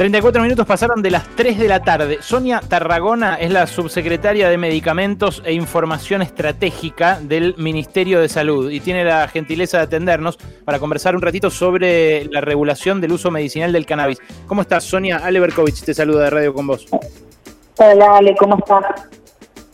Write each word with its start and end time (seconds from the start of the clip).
34 0.00 0.40
minutos 0.40 0.64
pasaron 0.64 1.02
de 1.02 1.10
las 1.10 1.28
3 1.36 1.58
de 1.58 1.68
la 1.68 1.82
tarde. 1.82 2.20
Sonia 2.22 2.62
Tarragona 2.66 3.34
es 3.34 3.50
la 3.50 3.66
subsecretaria 3.66 4.48
de 4.48 4.56
Medicamentos 4.56 5.42
e 5.44 5.52
Información 5.52 6.22
Estratégica 6.22 7.20
del 7.20 7.54
Ministerio 7.58 8.18
de 8.18 8.30
Salud 8.30 8.70
y 8.70 8.80
tiene 8.80 9.04
la 9.04 9.28
gentileza 9.28 9.76
de 9.76 9.82
atendernos 9.82 10.38
para 10.64 10.78
conversar 10.78 11.14
un 11.14 11.20
ratito 11.20 11.50
sobre 11.50 12.24
la 12.24 12.40
regulación 12.40 13.02
del 13.02 13.12
uso 13.12 13.30
medicinal 13.30 13.74
del 13.74 13.84
cannabis. 13.84 14.22
¿Cómo 14.46 14.62
estás, 14.62 14.84
Sonia? 14.84 15.18
Ale 15.18 15.38
Berkovich 15.38 15.82
te 15.82 15.92
saluda 15.92 16.24
de 16.24 16.30
Radio 16.30 16.54
con 16.54 16.66
vos. 16.66 16.86
Hola, 17.76 18.16
Ale, 18.16 18.34
¿cómo 18.36 18.56
estás? 18.56 19.19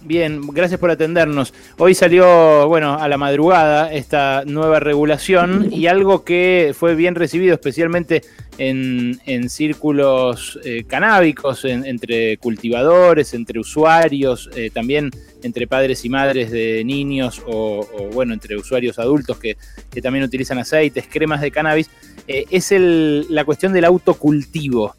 Bien, 0.06 0.40
gracias 0.52 0.78
por 0.78 0.88
atendernos. 0.92 1.52
Hoy 1.78 1.92
salió, 1.92 2.68
bueno, 2.68 2.96
a 2.96 3.08
la 3.08 3.16
madrugada 3.16 3.92
esta 3.92 4.44
nueva 4.46 4.78
regulación 4.78 5.72
y 5.72 5.88
algo 5.88 6.22
que 6.22 6.72
fue 6.78 6.94
bien 6.94 7.16
recibido, 7.16 7.54
especialmente 7.54 8.22
en, 8.56 9.18
círculos 9.50 10.60
eh, 10.62 10.84
canábicos, 10.86 11.64
entre 11.64 12.36
cultivadores, 12.36 13.34
entre 13.34 13.58
usuarios, 13.58 14.48
eh, 14.54 14.70
también 14.72 15.10
entre 15.42 15.66
padres 15.66 16.04
y 16.04 16.08
madres 16.08 16.52
de 16.52 16.84
niños 16.84 17.42
o, 17.44 17.84
bueno, 18.12 18.32
entre 18.32 18.56
usuarios 18.56 19.00
adultos 19.00 19.38
que, 19.38 19.56
también 20.00 20.24
utilizan 20.24 20.58
aceites, 20.58 21.08
cremas 21.10 21.40
de 21.40 21.50
cannabis, 21.50 21.90
eh, 22.28 22.44
es 22.48 22.70
el, 22.70 23.26
la 23.28 23.44
cuestión 23.44 23.72
del 23.72 23.86
autocultivo. 23.86 24.94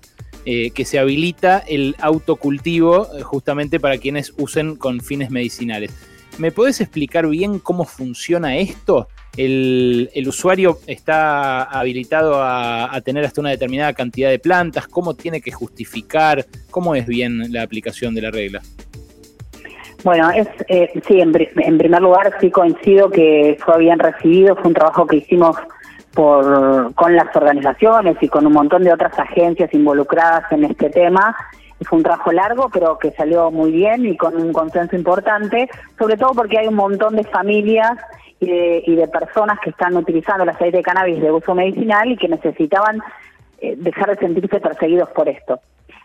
Eh, 0.50 0.72
que 0.72 0.86
se 0.86 0.98
habilita 0.98 1.62
el 1.68 1.98
autocultivo 2.00 3.06
eh, 3.18 3.22
justamente 3.22 3.82
para 3.82 3.98
quienes 3.98 4.34
usen 4.38 4.78
con 4.78 5.02
fines 5.02 5.30
medicinales. 5.30 5.92
¿Me 6.38 6.54
puedes 6.54 6.80
explicar 6.80 7.28
bien 7.28 7.60
cómo 7.60 7.84
funciona 7.84 8.56
esto? 8.56 9.10
El, 9.36 10.10
usuario 10.26 10.80
está 10.88 11.64
habilitado 11.64 12.42
a, 12.42 12.98
tener 13.04 13.26
hasta 13.26 13.42
una 13.42 13.50
determinada 13.50 13.92
cantidad 13.92 14.30
de 14.30 14.40
plantas, 14.40 14.88
cómo 14.88 15.16
tiene 15.16 15.42
que 15.42 15.52
justificar, 15.52 16.46
cómo 16.72 16.96
es 16.96 17.06
bien 17.06 17.52
la 17.52 17.64
aplicación 17.64 18.16
de 18.16 18.22
la 18.22 18.32
regla. 18.32 18.62
Bueno, 20.06 20.32
es 20.32 20.48
eh, 20.70 20.90
sí, 21.06 21.20
en, 21.20 21.34
en, 21.58 21.78
primer 21.78 22.02
lugar 22.02 22.38
sí 22.40 22.50
coincido 22.52 23.10
que 23.10 23.58
fue 23.60 23.80
bien 23.80 24.00
recibido, 24.00 24.56
fue 24.56 24.68
un 24.68 24.76
trabajo 24.76 25.06
que 25.06 25.18
hicimos 25.18 25.58
por, 26.18 26.96
con 26.96 27.16
las 27.16 27.34
organizaciones 27.36 28.18
y 28.22 28.28
con 28.28 28.48
un 28.48 28.54
montón 28.54 28.84
de 28.84 28.92
otras 28.92 29.18
agencias 29.20 29.72
involucradas 29.72 30.52
en 30.52 30.64
este 30.64 30.90
tema. 30.90 31.38
Fue 31.84 32.00
un 32.00 32.04
trabajo 32.04 32.32
largo, 32.32 32.70
pero 32.74 32.98
que 32.98 33.12
salió 33.12 33.52
muy 33.52 33.72
bien 33.72 34.04
y 34.04 34.18
con 34.18 34.36
un 34.36 34.52
consenso 34.52 34.96
importante, 34.96 35.70
sobre 35.96 36.18
todo 36.18 36.32
porque 36.34 36.58
hay 36.58 36.68
un 36.70 36.74
montón 36.74 37.16
de 37.18 37.24
familias 37.26 38.00
y 38.40 38.48
de, 38.48 38.84
y 38.88 38.96
de 38.96 39.08
personas 39.08 39.60
que 39.60 39.70
están 39.70 39.96
utilizando 39.96 40.42
el 40.42 40.50
aceite 40.50 40.78
de 40.78 40.84
cannabis 40.84 41.22
de 41.22 41.32
uso 41.32 41.54
medicinal 41.54 42.12
y 42.12 42.18
que 42.18 42.28
necesitaban 42.28 43.00
eh, 43.60 43.76
dejar 43.78 44.10
de 44.10 44.18
sentirse 44.18 44.60
perseguidos 44.60 45.10
por 45.10 45.30
esto. 45.30 45.60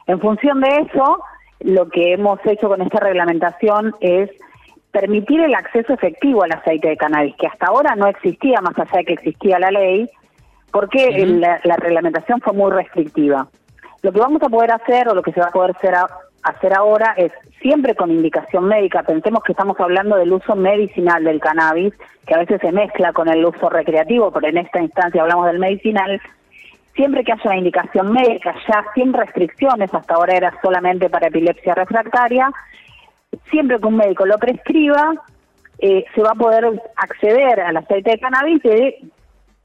En 0.06 0.20
función 0.20 0.60
de 0.60 0.88
eso, 0.90 1.22
lo 1.60 1.88
que 1.88 2.12
hemos 2.12 2.38
hecho 2.44 2.68
con 2.68 2.82
esta 2.82 3.00
reglamentación 3.00 3.94
es 4.00 4.28
permitir 4.92 5.40
el 5.40 5.54
acceso 5.54 5.94
efectivo 5.94 6.44
al 6.44 6.52
aceite 6.52 6.88
de 6.88 6.96
cannabis, 6.96 7.34
que 7.36 7.46
hasta 7.46 7.66
ahora 7.66 7.96
no 7.96 8.06
existía, 8.06 8.60
más 8.60 8.78
allá 8.78 8.98
de 8.98 9.04
que 9.06 9.14
existía 9.14 9.58
la 9.58 9.70
ley, 9.70 10.08
porque 10.70 11.26
la, 11.26 11.76
reglamentación 11.76 12.40
fue 12.40 12.52
muy 12.52 12.70
restrictiva. 12.70 13.48
Lo 14.02 14.12
que 14.12 14.20
vamos 14.20 14.42
a 14.42 14.48
poder 14.48 14.70
hacer, 14.72 15.08
o 15.08 15.14
lo 15.14 15.22
que 15.22 15.32
se 15.32 15.40
va 15.40 15.46
a 15.46 15.50
poder 15.50 15.74
hacer, 16.42 16.74
ahora, 16.74 17.14
es 17.16 17.32
siempre 17.60 17.94
con 17.94 18.10
indicación 18.10 18.66
médica. 18.66 19.02
Pensemos 19.02 19.42
que 19.44 19.52
estamos 19.52 19.78
hablando 19.80 20.16
del 20.16 20.32
uso 20.32 20.56
medicinal 20.56 21.24
del 21.24 21.40
cannabis, 21.40 21.94
que 22.26 22.34
a 22.34 22.38
veces 22.38 22.60
se 22.60 22.72
mezcla 22.72 23.12
con 23.12 23.28
el 23.28 23.44
uso 23.44 23.70
recreativo, 23.70 24.30
pero 24.30 24.48
en 24.48 24.58
esta 24.58 24.80
instancia 24.80 25.22
hablamos 25.22 25.46
del 25.46 25.58
medicinal. 25.58 26.20
Siempre 26.94 27.24
que 27.24 27.32
haya 27.32 27.42
una 27.44 27.56
indicación 27.56 28.12
médica, 28.12 28.54
ya 28.68 28.84
sin 28.94 29.14
restricciones, 29.14 29.92
hasta 29.94 30.14
ahora 30.14 30.36
era 30.36 30.52
solamente 30.62 31.08
para 31.08 31.28
epilepsia 31.28 31.74
refractaria, 31.74 32.50
siempre 33.50 33.78
que 33.78 33.86
un 33.86 33.96
médico 33.96 34.26
lo 34.26 34.38
prescriba, 34.38 35.14
eh, 35.78 36.04
se 36.14 36.22
va 36.22 36.30
a 36.30 36.34
poder 36.34 36.80
acceder 36.96 37.60
al 37.60 37.76
aceite 37.76 38.12
de 38.12 38.18
cannabis 38.18 38.62
de 38.62 38.98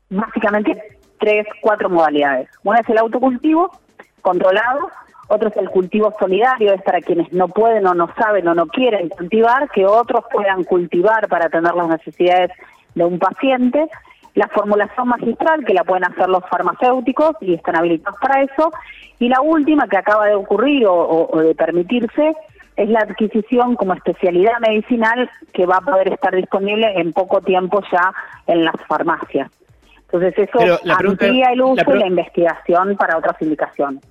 básicamente 0.09 0.81
tres, 1.19 1.45
cuatro 1.61 1.89
modalidades. 1.89 2.49
Una 2.63 2.79
es 2.79 2.89
el 2.89 2.97
autocultivo, 2.97 3.71
controlado, 4.21 4.89
otro 5.27 5.49
es 5.49 5.57
el 5.57 5.69
cultivo 5.69 6.13
solidario, 6.19 6.73
es 6.73 6.81
para 6.81 7.01
quienes 7.01 7.31
no 7.33 7.49
pueden 7.49 7.85
o 7.85 7.93
no 7.93 8.09
saben 8.17 8.47
o 8.47 8.55
no 8.55 8.67
quieren 8.67 9.09
cultivar, 9.09 9.69
que 9.71 9.85
otros 9.85 10.23
puedan 10.31 10.63
cultivar 10.63 11.27
para 11.27 11.45
atender 11.45 11.75
las 11.75 11.87
necesidades 11.89 12.51
de 12.95 13.03
un 13.03 13.19
paciente. 13.19 13.87
La 14.35 14.47
formulación 14.49 15.07
magistral, 15.07 15.65
que 15.65 15.73
la 15.73 15.83
pueden 15.83 16.05
hacer 16.05 16.29
los 16.29 16.43
farmacéuticos 16.47 17.35
y 17.41 17.55
están 17.55 17.75
habilitados 17.75 18.19
para 18.19 18.43
eso. 18.43 18.71
Y 19.19 19.29
la 19.29 19.41
última 19.41 19.87
que 19.87 19.97
acaba 19.97 20.27
de 20.27 20.35
ocurrir 20.35 20.85
o 20.87 21.41
de 21.41 21.55
permitirse 21.55 22.35
es 22.77 22.87
la 22.89 22.99
adquisición 22.99 23.75
como 23.75 23.93
especialidad 23.95 24.59
medicinal 24.61 25.29
que 25.51 25.65
va 25.65 25.77
a 25.77 25.81
poder 25.81 26.13
estar 26.13 26.33
disponible 26.33 26.93
en 26.95 27.11
poco 27.11 27.41
tiempo 27.41 27.81
ya 27.91 28.13
en 28.45 28.63
las 28.63 28.75
farmacias. 28.87 29.51
Entonces 30.03 30.35
eso 30.37 30.79
amplía 30.85 31.51
el 31.51 31.61
uso 31.61 31.95
y 31.95 31.99
la 31.99 32.07
investigación 32.07 32.95
para 32.95 33.17
otras 33.17 33.41
indicaciones. 33.41 34.01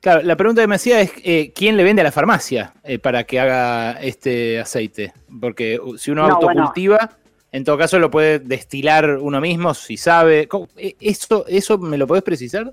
Claro, 0.00 0.22
la 0.22 0.36
pregunta 0.36 0.62
que 0.62 0.68
me 0.68 0.76
hacía 0.76 1.00
es 1.00 1.12
eh, 1.24 1.52
quién 1.54 1.76
le 1.76 1.82
vende 1.82 2.02
a 2.02 2.04
la 2.04 2.12
farmacia 2.12 2.74
eh, 2.84 2.98
para 2.98 3.24
que 3.24 3.40
haga 3.40 3.92
este 3.92 4.60
aceite, 4.60 5.12
porque 5.40 5.78
uh, 5.80 5.96
si 5.96 6.10
uno 6.10 6.26
autocultiva, 6.26 7.10
en 7.50 7.64
todo 7.64 7.78
caso 7.78 7.98
lo 7.98 8.10
puede 8.10 8.38
destilar 8.38 9.18
uno 9.18 9.40
mismo 9.40 9.74
si 9.74 9.96
sabe. 9.96 10.48
Eh, 10.76 10.94
¿Eso, 11.00 11.44
eso 11.48 11.78
me 11.78 11.98
lo 11.98 12.06
puedes 12.06 12.22
precisar? 12.22 12.72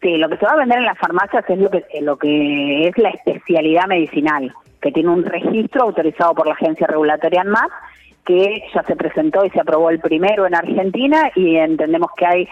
Sí, 0.00 0.16
lo 0.16 0.28
que 0.28 0.38
se 0.38 0.46
va 0.46 0.52
a 0.52 0.56
vender 0.56 0.78
en 0.78 0.86
las 0.86 0.98
farmacias 0.98 1.44
es 1.48 1.58
lo 1.58 1.70
que, 1.70 1.84
lo 2.00 2.16
que 2.16 2.88
es 2.88 2.96
la 2.96 3.10
especialidad 3.10 3.86
medicinal, 3.86 4.52
que 4.80 4.92
tiene 4.92 5.10
un 5.10 5.24
registro 5.24 5.82
autorizado 5.82 6.34
por 6.34 6.46
la 6.46 6.54
Agencia 6.54 6.86
Regulatoria 6.86 7.42
ANMAT, 7.42 7.70
que 8.24 8.62
ya 8.74 8.82
se 8.84 8.96
presentó 8.96 9.44
y 9.44 9.50
se 9.50 9.60
aprobó 9.60 9.90
el 9.90 10.00
primero 10.00 10.46
en 10.46 10.54
Argentina 10.54 11.30
y 11.34 11.56
entendemos 11.56 12.10
que 12.16 12.26
hay 12.26 12.48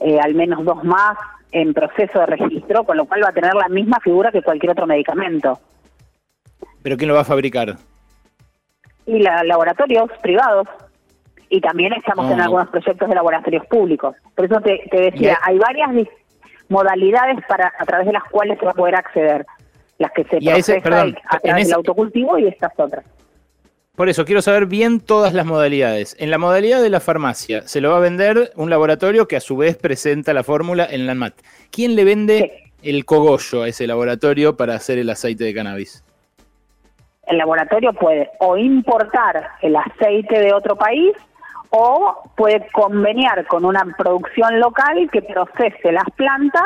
eh, 0.00 0.18
al 0.20 0.34
menos 0.34 0.64
dos 0.64 0.84
más 0.84 1.16
en 1.50 1.72
proceso 1.72 2.18
de 2.20 2.26
registro, 2.26 2.84
con 2.84 2.96
lo 2.96 3.06
cual 3.06 3.24
va 3.24 3.28
a 3.28 3.32
tener 3.32 3.54
la 3.54 3.68
misma 3.68 3.98
figura 4.00 4.32
que 4.32 4.42
cualquier 4.42 4.72
otro 4.72 4.86
medicamento. 4.86 5.58
¿Pero 6.82 6.96
quién 6.96 7.08
lo 7.08 7.14
va 7.14 7.20
a 7.20 7.24
fabricar? 7.24 7.76
Y 9.06 9.18
la, 9.20 9.42
laboratorios 9.44 10.10
privados. 10.20 10.68
Y 11.48 11.60
también 11.60 11.92
estamos 11.92 12.30
en 12.30 12.40
ah. 12.40 12.44
algunos 12.44 12.68
proyectos 12.68 13.08
de 13.08 13.14
laboratorios 13.14 13.64
públicos. 13.66 14.16
Por 14.34 14.46
eso 14.46 14.60
te, 14.60 14.80
decía, 14.90 15.38
hay 15.42 15.58
varias 15.58 15.90
modalidades 16.68 17.44
para 17.46 17.72
a 17.78 17.84
través 17.84 18.06
de 18.06 18.12
las 18.12 18.24
cuales 18.24 18.58
se 18.58 18.64
va 18.64 18.72
a 18.72 18.74
poder 18.74 18.96
acceder. 18.96 19.46
Las 19.98 20.10
que 20.12 20.24
se 20.24 20.38
procesan 20.38 21.16
a, 21.28 21.38
través 21.38 21.68
del 21.68 21.74
autocultivo 21.76 22.36
y 22.38 22.48
estas 22.48 22.72
otras. 22.76 23.04
Por 23.94 24.08
eso, 24.08 24.24
quiero 24.24 24.42
saber 24.42 24.66
bien 24.66 24.98
todas 24.98 25.34
las 25.34 25.46
modalidades. 25.46 26.16
En 26.18 26.30
la 26.30 26.38
modalidad 26.38 26.82
de 26.82 26.90
la 26.90 26.98
farmacia, 26.98 27.62
se 27.62 27.80
lo 27.80 27.90
va 27.90 27.98
a 27.98 28.00
vender 28.00 28.50
un 28.56 28.68
laboratorio 28.68 29.28
que 29.28 29.36
a 29.36 29.40
su 29.40 29.56
vez 29.56 29.76
presenta 29.76 30.34
la 30.34 30.42
fórmula 30.42 30.84
en 30.90 31.06
la 31.06 31.12
ANMAT. 31.12 31.34
¿Quién 31.70 31.94
le 31.94 32.02
vende 32.02 32.72
el 32.82 33.04
cogollo 33.04 33.62
a 33.62 33.68
ese 33.68 33.86
laboratorio 33.86 34.56
para 34.56 34.74
hacer 34.74 34.98
el 34.98 35.10
aceite 35.10 35.44
de 35.44 35.54
cannabis? 35.54 36.02
El 37.28 37.38
laboratorio 37.38 37.92
puede 37.92 38.30
o 38.40 38.56
importar 38.56 39.48
el 39.62 39.76
aceite 39.76 40.40
de 40.40 40.52
otro 40.52 40.76
país 40.76 41.14
o 41.76 42.30
puede 42.36 42.68
conveniar 42.72 43.46
con 43.46 43.64
una 43.64 43.84
producción 43.98 44.60
local 44.60 45.08
que 45.12 45.22
procese 45.22 45.90
las 45.90 46.04
plantas 46.16 46.62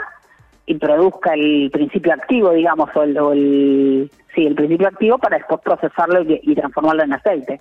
y 0.66 0.74
produzca 0.74 1.32
el 1.32 1.70
principio 1.72 2.12
activo, 2.12 2.50
digamos, 2.50 2.90
o 2.94 3.02
el, 3.02 4.10
sí, 4.34 4.46
el 4.46 4.54
principio 4.54 4.88
activo 4.88 5.16
para 5.16 5.38
después 5.38 5.60
procesarlo 5.62 6.20
y, 6.22 6.54
transformarlo 6.54 7.04
en 7.04 7.14
aceite. 7.14 7.58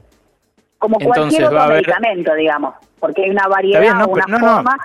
Como 0.77 0.99
cualquier 0.99 1.45
otro 1.45 1.67
medicamento, 1.69 2.35
digamos, 2.35 2.75
porque 2.99 3.23
hay 3.23 3.29
una 3.29 3.47
variedad, 3.47 4.07
una 4.07 4.39
forma 4.39 4.77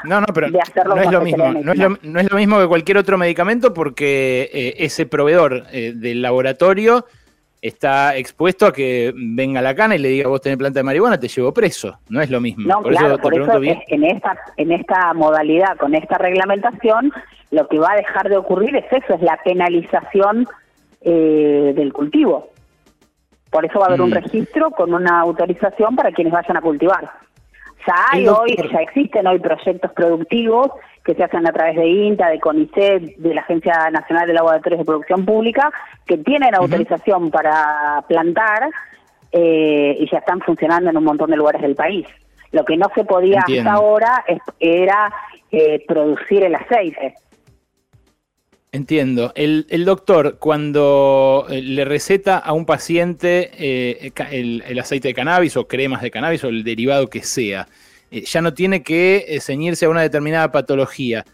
de 0.48 0.60
hacerlo 0.60 0.94
no 0.94 1.02
es 1.02 1.10
lo 1.10 1.20
mismo, 1.20 1.52
no 1.52 1.72
es 2.20 2.30
lo, 2.30 2.36
mismo 2.38 2.60
que 2.60 2.68
cualquier 2.68 2.98
otro 2.98 3.18
medicamento 3.18 3.74
porque 3.74 4.48
eh, 4.52 4.74
ese 4.78 5.04
proveedor 5.04 5.64
eh, 5.72 5.92
del 5.94 6.22
laboratorio 6.22 7.06
está 7.62 8.16
expuesto 8.16 8.66
a 8.66 8.72
que 8.72 9.14
venga 9.14 9.62
la 9.62 9.74
cana 9.74 9.94
y 9.94 9.98
le 9.98 10.08
diga 10.08 10.28
vos 10.28 10.40
tenés 10.40 10.58
planta 10.58 10.80
de 10.80 10.84
marihuana, 10.84 11.18
te 11.18 11.28
llevo 11.28 11.54
preso. 11.54 11.96
No 12.08 12.20
es 12.20 12.28
lo 12.28 12.40
mismo. 12.40 12.66
No, 12.66 12.82
por 12.82 12.90
claro, 12.90 13.14
eso 13.14 13.18
por 13.18 13.34
eso 13.34 13.60
en 13.62 14.04
esta, 14.04 14.36
en 14.56 14.72
esta 14.72 15.14
modalidad, 15.14 15.76
con 15.78 15.94
esta 15.94 16.18
reglamentación, 16.18 17.12
lo 17.52 17.68
que 17.68 17.78
va 17.78 17.92
a 17.92 17.96
dejar 17.96 18.28
de 18.28 18.36
ocurrir 18.36 18.74
es 18.74 18.92
eso, 18.92 19.14
es 19.14 19.22
la 19.22 19.38
penalización 19.44 20.46
eh, 21.02 21.72
del 21.76 21.92
cultivo. 21.92 22.50
Por 23.50 23.64
eso 23.64 23.78
va 23.78 23.84
a 23.84 23.88
haber 23.88 24.00
un 24.00 24.10
mm. 24.10 24.14
registro 24.14 24.70
con 24.72 24.92
una 24.92 25.20
autorización 25.20 25.94
para 25.94 26.10
quienes 26.10 26.32
vayan 26.32 26.56
a 26.56 26.62
cultivar. 26.62 27.10
Ya 27.86 27.94
hay 28.10 28.26
hoy, 28.26 28.56
ya 28.72 28.78
existen 28.80 29.26
hoy 29.26 29.38
proyectos 29.38 29.92
productivos 29.92 30.70
que 31.04 31.14
se 31.14 31.24
hacen 31.24 31.46
a 31.46 31.52
través 31.52 31.76
de 31.76 31.86
INTA, 31.86 32.28
de 32.28 32.38
CONICET, 32.38 33.16
de 33.16 33.34
la 33.34 33.40
Agencia 33.40 33.90
Nacional 33.90 34.26
de 34.26 34.34
Laboratorios 34.34 34.78
de 34.80 34.84
Producción 34.84 35.24
Pública, 35.24 35.72
que 36.06 36.18
tienen 36.18 36.54
autorización 36.54 37.30
para 37.30 38.04
plantar 38.08 38.70
eh, 39.32 39.96
y 39.98 40.10
ya 40.10 40.18
están 40.18 40.40
funcionando 40.40 40.90
en 40.90 40.96
un 40.96 41.04
montón 41.04 41.30
de 41.30 41.36
lugares 41.36 41.62
del 41.62 41.74
país. 41.74 42.06
Lo 42.52 42.64
que 42.64 42.76
no 42.76 42.86
se 42.94 43.04
podía 43.04 43.40
hasta 43.40 43.72
ahora 43.72 44.24
era 44.60 45.12
eh, 45.50 45.84
producir 45.88 46.44
el 46.44 46.54
aceite. 46.54 47.14
Entiendo. 48.74 49.32
El, 49.34 49.84
doctor, 49.84 50.38
cuando 50.38 51.46
eh, 51.50 51.60
le 51.60 51.84
receta 51.84 52.38
a 52.38 52.54
un 52.54 52.64
paciente 52.64 53.50
eh, 53.58 54.12
el, 54.30 54.78
aceite 54.78 55.08
de 55.08 55.14
cannabis 55.14 55.58
o 55.58 55.68
cremas 55.68 56.00
de 56.00 56.10
cannabis 56.10 56.42
o 56.44 56.48
el 56.48 56.64
derivado 56.64 57.10
que 57.10 57.22
sea, 57.22 57.68
eh, 58.12 58.22
ya 58.22 58.40
no 58.40 58.54
tiene 58.54 58.84
que 58.84 59.38
ceñirse 59.40 59.86
a 59.86 59.88
una 59.88 60.02
determinada 60.02 60.52
patología, 60.52 61.24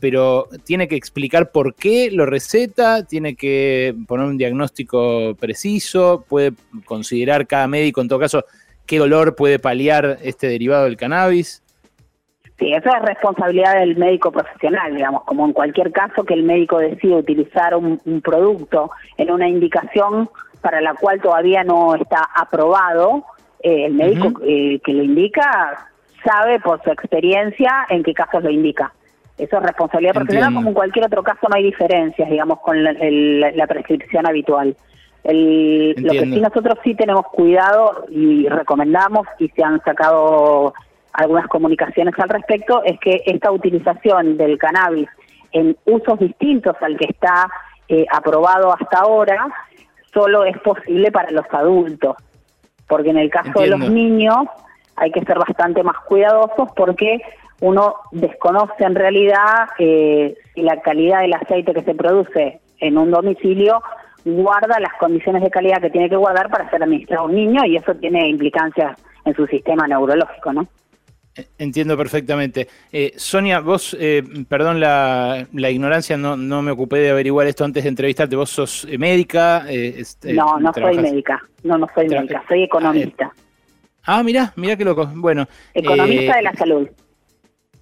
pero 0.00 0.46
tiene 0.64 0.86
que 0.86 0.94
explicar 0.94 1.50
por 1.50 1.74
qué 1.74 2.08
lo 2.12 2.26
receta, 2.26 3.04
tiene 3.04 3.34
que 3.34 3.92
poner 4.06 4.26
un 4.26 4.38
diagnóstico 4.38 5.34
preciso, 5.34 6.24
puede 6.28 6.52
considerar 6.84 7.48
cada 7.48 7.66
médico, 7.66 8.00
en 8.00 8.06
todo 8.06 8.20
caso, 8.20 8.44
qué 8.86 8.98
dolor 8.98 9.34
puede 9.34 9.58
paliar 9.58 10.18
este 10.22 10.46
derivado 10.46 10.84
del 10.84 10.96
cannabis. 10.96 11.64
Sí, 12.58 12.72
eso 12.72 12.88
es 12.94 13.02
responsabilidad 13.02 13.80
del 13.80 13.96
médico 13.96 14.30
profesional, 14.30 14.94
digamos, 14.94 15.24
como 15.24 15.44
en 15.44 15.52
cualquier 15.52 15.90
caso 15.90 16.22
que 16.22 16.34
el 16.34 16.44
médico 16.44 16.78
decide 16.78 17.16
utilizar 17.16 17.74
un, 17.74 17.98
producto 18.22 18.90
en 19.16 19.30
una 19.32 19.48
indicación 19.48 20.30
para 20.60 20.80
la 20.80 20.94
cual 20.94 21.20
todavía 21.20 21.64
no 21.64 21.96
está 21.96 22.28
aprobado, 22.34 23.24
eh, 23.60 23.86
el 23.86 23.94
médico 23.94 24.40
eh, 24.46 24.80
que 24.84 24.92
lo 24.92 25.02
indica 25.02 25.90
sabe 26.24 26.60
por 26.60 26.82
su 26.82 26.90
experiencia 26.90 27.86
en 27.88 28.02
qué 28.02 28.14
casos 28.14 28.42
lo 28.42 28.50
indica. 28.50 28.92
Eso 29.36 29.56
es 29.56 29.62
responsabilidad 29.64 30.14
profesional, 30.14 30.54
como 30.54 30.68
en 30.68 30.74
cualquier 30.74 31.06
otro 31.06 31.22
caso 31.22 31.48
no 31.48 31.56
hay 31.56 31.64
diferencias, 31.64 32.30
digamos, 32.30 32.60
con 32.60 32.82
la, 32.82 33.66
prescripción 33.66 34.26
habitual. 34.26 34.76
lo 35.24 36.12
que 36.12 36.20
sí 36.20 36.40
nosotros 36.40 36.78
sí 36.84 36.94
tenemos 36.94 37.26
cuidado 37.26 38.04
y 38.10 38.48
recomendamos 38.48 39.26
y 39.38 39.48
se 39.48 39.64
han 39.64 39.82
sacado 39.82 40.72
algunas 41.12 41.46
comunicaciones 41.48 42.14
al 42.18 42.28
respecto, 42.28 42.82
es 42.84 42.98
que 43.00 43.22
esta 43.26 43.50
utilización 43.50 44.36
del 44.36 44.58
cannabis 44.58 45.08
en 45.52 45.76
usos 45.84 46.18
distintos 46.18 46.76
al 46.80 46.96
que 46.96 47.06
está 47.06 47.48
eh, 47.88 48.04
aprobado 48.10 48.72
hasta 48.72 48.98
ahora, 48.98 49.46
solo 50.12 50.44
es 50.44 50.58
posible 50.58 51.10
para 51.12 51.30
los 51.30 51.46
adultos, 51.50 52.16
porque 52.88 53.10
en 53.10 53.18
el 53.18 53.30
caso 53.30 53.60
de 53.60 53.68
los 53.68 53.80
niños 53.90 54.46
hay 54.96 55.10
que 55.10 55.24
ser 55.24 55.38
bastante 55.38 55.82
más 55.82 55.96
cuidadosos 56.06 56.68
porque 56.76 57.20
uno 57.60 57.94
desconoce 58.12 58.84
en 58.84 58.94
realidad 58.94 59.68
eh, 59.78 60.36
si 60.54 60.62
la 60.62 60.80
calidad 60.82 61.20
del 61.20 61.34
aceite 61.34 61.72
que 61.72 61.82
se 61.82 61.94
produce 61.94 62.60
en 62.80 62.98
un 62.98 63.10
domicilio 63.10 63.82
guarda 64.24 64.80
las 64.80 64.92
condiciones 64.98 65.42
de 65.42 65.50
calidad 65.50 65.80
que 65.80 65.90
tiene 65.90 66.08
que 66.08 66.16
guardar 66.16 66.50
para 66.50 66.68
ser 66.70 66.82
administrado 66.82 67.24
a 67.24 67.26
un 67.26 67.34
niño 67.34 67.64
y 67.64 67.76
eso 67.76 67.94
tiene 67.94 68.28
implicancias 68.28 68.96
en 69.24 69.34
su 69.34 69.46
sistema 69.46 69.86
neurológico, 69.86 70.52
¿no? 70.52 70.66
Entiendo 71.58 71.96
perfectamente. 71.96 72.68
Eh, 72.92 73.12
Sonia, 73.16 73.58
vos, 73.58 73.96
eh, 73.98 74.22
perdón 74.48 74.78
la, 74.78 75.46
ignorancia, 75.52 76.16
no, 76.16 76.36
no 76.36 76.62
me 76.62 76.70
ocupé 76.70 76.98
de 76.98 77.10
averiguar 77.10 77.48
esto 77.48 77.64
antes 77.64 77.82
de 77.82 77.88
entrevistarte. 77.88 78.36
¿Vos 78.36 78.50
sos 78.50 78.86
eh, 78.88 78.98
médica? 78.98 79.66
Este, 79.68 80.32
no, 80.32 80.60
no 80.60 80.72
soy 80.72 80.96
médica. 80.98 81.42
No, 81.64 81.76
no 81.76 81.88
soy 81.92 82.08
médica. 82.08 82.44
Soy 82.46 82.62
economista. 82.62 83.32
Ah, 84.04 84.22
mirá, 84.22 84.52
mirá 84.56 84.76
qué 84.76 84.84
loco. 84.84 85.10
Bueno. 85.14 85.48
Economista 85.72 86.36
de 86.36 86.42
la 86.42 86.52
salud. 86.54 86.88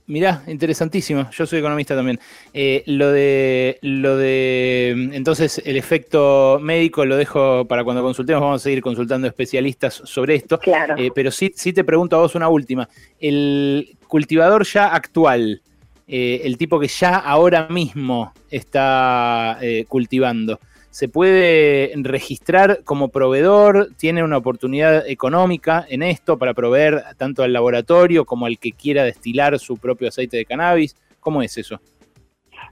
Mirá, 0.06 0.42
interesantísimo. 0.48 1.30
Yo 1.30 1.46
soy 1.46 1.60
economista 1.60 1.94
también. 1.94 2.18
Eh, 2.52 2.82
lo 2.86 3.12
de, 3.12 3.78
lo 3.82 4.16
de, 4.16 4.90
entonces 5.12 5.62
el 5.64 5.76
efecto 5.76 6.58
médico 6.60 7.04
lo 7.04 7.16
dejo 7.16 7.66
para 7.66 7.84
cuando 7.84 8.02
consultemos. 8.02 8.42
Vamos 8.42 8.60
a 8.60 8.64
seguir 8.64 8.82
consultando 8.82 9.26
especialistas 9.26 10.02
sobre 10.04 10.34
esto. 10.34 10.58
Claro. 10.58 10.96
Eh, 10.98 11.10
pero 11.14 11.30
sí, 11.30 11.52
sí 11.54 11.72
te 11.72 11.84
pregunto 11.84 12.16
a 12.16 12.20
vos 12.20 12.34
una 12.34 12.48
última. 12.48 12.88
El 13.20 13.96
cultivador 14.08 14.64
ya 14.64 14.88
actual, 14.88 15.62
eh, 16.08 16.42
el 16.44 16.58
tipo 16.58 16.80
que 16.80 16.88
ya 16.88 17.16
ahora 17.16 17.68
mismo 17.68 18.32
está 18.50 19.58
cultivando 19.88 20.58
se 20.92 21.08
puede 21.08 21.90
registrar 21.96 22.80
como 22.84 23.08
proveedor, 23.08 23.88
tiene 23.96 24.22
una 24.22 24.36
oportunidad 24.36 25.08
económica 25.08 25.86
en 25.88 26.02
esto 26.02 26.36
para 26.36 26.52
proveer 26.52 27.02
tanto 27.16 27.42
al 27.42 27.54
laboratorio 27.54 28.26
como 28.26 28.44
al 28.44 28.58
que 28.58 28.72
quiera 28.72 29.02
destilar 29.02 29.58
su 29.58 29.78
propio 29.78 30.08
aceite 30.08 30.36
de 30.36 30.44
cannabis. 30.44 30.94
¿Cómo 31.18 31.40
es 31.42 31.56
eso? 31.56 31.80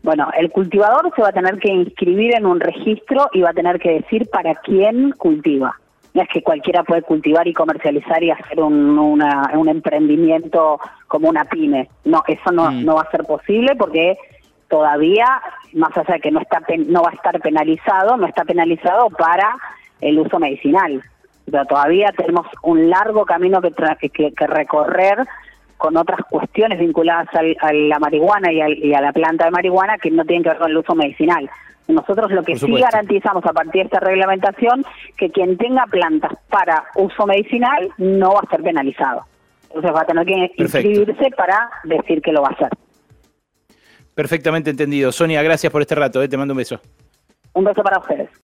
Bueno, 0.03 0.29
el 0.39 0.51
cultivador 0.51 1.11
se 1.17 1.23
va 1.23 1.29
a 1.29 1.33
tener 1.33 1.59
que 1.59 1.73
inscribir 1.73 2.37
en 2.37 2.45
un 2.45 2.61
registro 2.61 3.31
y 3.33 3.41
va 3.41 3.51
a 3.51 3.55
tener 3.55 3.81
que 3.81 3.93
decir 3.93 4.29
para 4.29 4.55
quién 4.57 5.13
cultiva. 5.13 5.75
No 6.13 6.21
es 6.21 6.29
que 6.29 6.43
cualquiera 6.43 6.83
puede 6.83 7.01
cultivar 7.01 7.49
y 7.49 7.55
comercializar 7.55 8.23
y 8.23 8.31
hacer 8.31 8.61
un, 8.61 8.99
un 8.99 9.69
emprendimiento 9.69 10.79
como 11.09 11.31
una 11.31 11.47
pyme. 11.47 11.89
No, 12.05 12.23
eso 12.29 12.53
no, 12.53 12.71
mm. 12.71 12.85
no 12.85 12.97
va 12.97 13.03
a 13.03 13.11
ser 13.11 13.25
posible 13.25 13.77
porque 13.77 14.19
todavía, 14.71 15.43
más 15.75 15.95
allá 15.97 16.15
de 16.15 16.21
que 16.21 16.31
no, 16.31 16.41
está, 16.41 16.63
no 16.87 17.03
va 17.03 17.11
a 17.11 17.15
estar 17.15 17.39
penalizado, 17.41 18.17
no 18.17 18.27
está 18.27 18.45
penalizado 18.45 19.11
para 19.11 19.55
el 20.01 20.19
uso 20.19 20.39
medicinal. 20.39 21.03
Pero 21.51 21.67
todavía 21.67 22.13
tenemos 22.17 22.47
un 22.63 22.89
largo 22.89 23.27
camino 23.27 23.61
que, 23.61 23.73
que, 24.09 24.47
recorrer 24.47 25.19
con 25.77 25.97
otras 25.97 26.21
cuestiones 26.31 26.79
vinculadas 26.79 27.29
a 27.35 27.73
la 27.73 27.99
marihuana 27.99 28.53
y, 28.53 28.95
a 28.95 29.01
la 29.01 29.13
planta 29.13 29.47
de 29.47 29.51
marihuana 29.51 29.99
que 29.99 30.11
no 30.11 30.25
tienen 30.25 30.45
que 30.45 30.51
ver 30.51 30.59
con 30.59 30.71
el 30.71 30.77
uso 30.77 30.95
medicinal. 30.95 31.51
Nosotros 31.89 32.31
lo 32.31 32.45
que 32.45 32.57
sí 32.57 32.73
garantizamos 32.73 33.45
a 33.45 33.53
partir 33.53 33.83
de 33.83 33.87
esta 33.87 33.99
reglamentación 33.99 34.85
que 35.17 35.31
quien 35.31 35.57
tenga 35.57 35.87
plantas 35.87 36.33
para 36.49 36.85
uso 36.95 37.27
medicinal 37.27 37.91
no 37.99 38.35
va 38.35 38.41
a 38.47 38.51
ser 38.51 38.63
penalizado. 38.63 39.23
Entonces 39.65 39.93
va 39.93 40.03
a 40.03 40.05
tener 40.05 40.27
que 40.27 40.53
inscribirse 40.57 41.31
para 41.37 41.69
decir 41.83 42.23
que 42.23 42.33
lo 42.33 42.43
va 42.43 42.49
a 42.49 42.53
hacer. 42.53 42.71
Perfectamente 44.21 44.69
entendido. 44.69 45.13
Sonia, 45.13 45.43
gracias 45.43 45.73
por 45.73 45.81
este 45.81 45.95
rato. 45.95 46.23
Eh, 46.23 46.29
te 46.29 46.37
mando 46.37 46.53
un 46.53 46.59
beso. 46.59 46.79
Un 47.55 47.65
beso 47.65 47.83
para 47.83 47.99
ustedes. 47.99 48.29